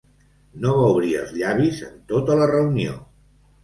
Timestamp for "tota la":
2.15-2.53